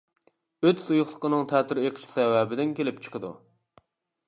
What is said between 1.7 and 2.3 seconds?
ئېقىشى